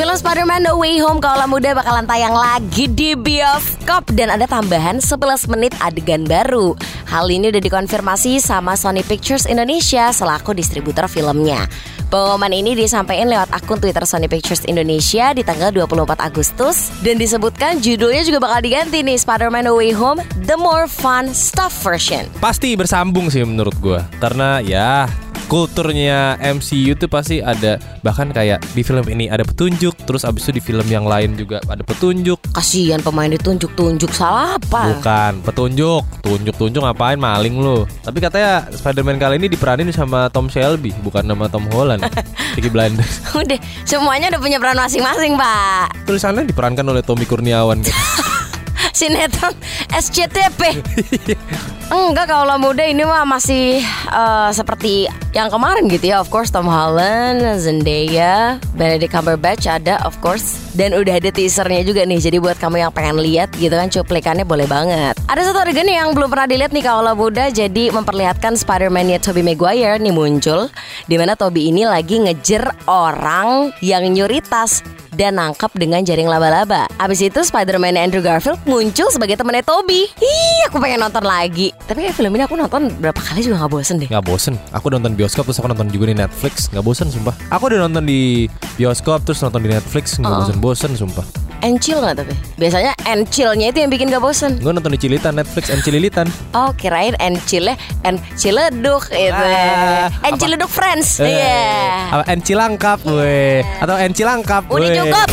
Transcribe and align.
Film 0.00 0.16
Spider-Man 0.16 0.64
No 0.64 0.80
Way 0.80 0.96
Home 1.04 1.20
Kaulah 1.20 1.44
Muda 1.44 1.76
bakalan 1.76 2.08
tayang 2.08 2.32
lagi 2.32 2.88
di 2.88 3.12
bioskop. 3.12 4.08
Dan 4.16 4.32
ada 4.32 4.48
tambahan 4.48 4.96
11 4.96 5.44
menit 5.52 5.76
adegan 5.76 6.24
baru. 6.24 6.72
Hal 7.04 7.28
ini 7.28 7.52
udah 7.52 7.60
dikonfirmasi 7.60 8.40
sama 8.40 8.80
Sony 8.80 9.04
Pictures 9.04 9.44
Indonesia 9.44 10.08
selaku 10.08 10.56
distributor 10.56 11.04
filmnya. 11.04 11.68
Pengumuman 12.08 12.48
ini 12.48 12.72
disampaikan 12.72 13.28
lewat 13.28 13.52
akun 13.52 13.76
Twitter 13.76 14.08
Sony 14.08 14.24
Pictures 14.24 14.64
Indonesia 14.64 15.36
di 15.36 15.44
tanggal 15.44 15.68
24 15.68 16.16
Agustus. 16.16 16.88
Dan 17.04 17.20
disebutkan 17.20 17.84
judulnya 17.84 18.24
juga 18.24 18.40
bakal 18.40 18.64
diganti 18.64 19.04
nih 19.04 19.20
Spider-Man 19.20 19.68
No 19.68 19.76
Way 19.76 19.92
Home 20.00 20.24
The 20.48 20.56
More 20.56 20.88
Fun 20.88 21.28
Stuff 21.36 21.76
Version. 21.84 22.24
Pasti 22.40 22.72
bersambung 22.72 23.28
sih 23.28 23.44
menurut 23.44 23.76
gua. 23.76 24.08
Karena 24.16 24.64
ya 24.64 25.04
kulturnya 25.50 26.38
MCU 26.38 26.94
itu 26.94 27.10
pasti 27.10 27.42
ada 27.42 27.82
bahkan 28.06 28.30
kayak 28.30 28.62
di 28.70 28.86
film 28.86 29.02
ini 29.10 29.26
ada 29.26 29.42
petunjuk 29.42 29.98
terus 30.06 30.22
abis 30.22 30.46
itu 30.46 30.52
di 30.56 30.62
film 30.62 30.86
yang 30.86 31.02
lain 31.02 31.34
juga 31.34 31.58
ada 31.66 31.82
petunjuk 31.82 32.38
Kasihan 32.54 33.02
pemain 33.02 33.26
ditunjuk-tunjuk 33.26 34.14
salah 34.14 34.54
apa? 34.54 34.94
bukan 34.94 35.42
petunjuk 35.42 36.06
tunjuk 36.22 36.54
tunjuk 36.54 36.86
ngapain 36.86 37.18
maling 37.18 37.58
lu 37.58 37.82
tapi 38.06 38.22
katanya 38.22 38.70
Spider-Man 38.70 39.18
kali 39.18 39.42
ini 39.42 39.50
diperanin 39.50 39.90
sama 39.90 40.30
Tom 40.30 40.46
Shelby 40.46 40.94
bukan 41.02 41.26
nama 41.26 41.50
Tom 41.50 41.66
Holland 41.74 42.06
Peaky 42.54 42.70
Blinders 42.70 43.18
Udah, 43.34 43.58
semuanya 43.82 44.30
udah 44.30 44.40
punya 44.42 44.62
peran 44.62 44.78
masing-masing, 44.78 45.34
Pak. 45.34 46.06
tulisannya 46.06 46.46
diperankan 46.46 46.86
oleh 46.86 47.02
Tommy 47.02 47.26
Kurniawan 47.26 47.82
kan. 47.82 47.94
Sinetron 48.98 49.54
SCTP. 49.90 50.60
Enggak, 51.90 52.30
kalau 52.30 52.54
muda 52.54 52.86
ini 52.86 53.02
mah 53.02 53.26
masih 53.26 53.82
eh, 54.14 54.50
seperti 54.54 55.10
yang 55.34 55.50
kemarin 55.50 55.90
gitu 55.90 56.14
ya. 56.14 56.22
Of 56.22 56.30
course 56.30 56.54
Tom 56.54 56.70
Holland, 56.70 57.42
Zendaya, 57.58 58.62
Benedict 58.78 59.10
Cumberbatch 59.10 59.66
ada 59.66 59.98
of 60.06 60.14
course. 60.22 60.70
Dan 60.70 60.94
udah 60.94 61.18
ada 61.18 61.34
teasernya 61.34 61.82
juga 61.82 62.06
nih. 62.06 62.22
Jadi 62.22 62.38
buat 62.38 62.54
kamu 62.62 62.86
yang 62.86 62.94
pengen 62.94 63.18
lihat 63.18 63.50
gitu 63.58 63.74
kan 63.74 63.90
cuplikannya 63.90 64.46
boleh 64.46 64.70
banget. 64.70 65.18
Ada 65.26 65.50
satu 65.50 65.66
adegan 65.66 65.90
yang 65.90 66.14
belum 66.14 66.30
pernah 66.30 66.46
dilihat 66.46 66.70
nih 66.70 66.84
kalau 66.86 67.12
muda 67.18 67.50
jadi 67.50 67.90
memperlihatkan 67.90 68.54
Spider-Man-nya 68.54 69.18
Tobey 69.18 69.42
Maguire 69.42 69.98
nih 69.98 70.14
muncul 70.14 70.70
di 71.10 71.18
mana 71.18 71.34
Tobey 71.34 71.74
ini 71.74 71.90
lagi 71.90 72.22
ngejer 72.22 72.86
orang 72.86 73.74
yang 73.82 74.06
nyuri 74.06 74.38
tas 74.46 74.86
dan 75.20 75.36
nangkap 75.36 75.68
dengan 75.76 76.00
jaring 76.00 76.24
laba-laba. 76.24 76.88
Abis 76.96 77.20
itu 77.20 77.44
Spider-Man 77.44 78.00
Andrew 78.00 78.24
Garfield 78.24 78.56
muncul 78.64 79.12
sebagai 79.12 79.36
temannya 79.36 79.60
Toby. 79.60 80.08
Ih, 80.16 80.60
aku 80.72 80.80
pengen 80.80 81.04
nonton 81.04 81.20
lagi. 81.20 81.76
Tapi 81.84 82.08
kayak 82.08 82.16
film 82.16 82.32
ini 82.32 82.48
aku 82.48 82.56
nonton 82.56 82.88
berapa 82.96 83.20
kali 83.20 83.44
juga 83.44 83.60
gak 83.60 83.72
bosen 83.76 84.00
deh. 84.00 84.08
nggak 84.08 84.24
bosen 84.24 84.54
aku 84.70 84.88
nonton 84.88 85.12
bioskop 85.12 85.44
terus 85.44 85.58
aku 85.60 85.68
nonton 85.68 85.90
juga 85.90 86.08
di 86.08 86.16
Netflix 86.16 86.70
nggak 86.70 86.84
bosen 86.86 87.10
sumpah 87.10 87.34
aku 87.50 87.68
udah 87.68 87.84
nonton 87.84 88.06
di 88.06 88.46
bioskop 88.78 89.20
terus 89.26 89.42
nonton 89.42 89.66
di 89.66 89.70
Netflix 89.74 90.16
nggak 90.16 90.30
Oh. 90.30 90.38
bosen 90.40 90.56
bosen 90.62 90.90
sumpah 90.94 91.26
And 91.60 91.76
chill 91.76 92.00
gak 92.00 92.16
tapi? 92.16 92.32
Biasanya 92.56 92.96
and 93.04 93.28
chillnya 93.28 93.68
itu 93.68 93.84
yang 93.84 93.92
bikin 93.92 94.08
gak 94.08 94.18
bosen. 94.18 94.56
gue 94.56 94.72
nonton 94.72 94.92
di 94.92 95.00
Cilitan 95.00 95.36
Netflix 95.36 95.68
and 95.68 95.84
Cililitan 95.84 96.26
Oh 96.52 96.72
kirain 96.72 97.12
and 97.20 97.36
ciledug 98.34 99.04
itu. 99.12 99.28
Ah, 99.30 100.08
and 100.24 100.34
apa? 100.34 100.40
ciledug 100.40 100.70
friends. 100.72 101.20
Eh, 101.20 101.28
Iya. 101.28 101.60
apa 102.10 102.24
and 102.32 102.40
Cilangkap 102.40 103.04
weh 103.04 103.60
atau 103.78 103.94
and 103.94 104.16
Cilangkap 104.16 104.64
Udah 104.66 104.88
cukup. 104.88 105.28